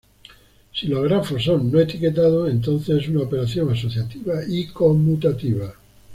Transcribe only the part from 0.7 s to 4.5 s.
Si los grafos son no-etiquetados, entonces es una operación asociativa